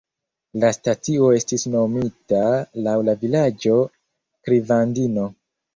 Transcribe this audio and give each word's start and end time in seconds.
La 0.61 0.71
stacio 0.77 1.27
estis 1.41 1.67
nomita 1.75 2.41
laŭ 2.89 2.97
la 3.11 3.17
vilaĝo 3.27 3.79
Krivandino. 4.49 5.33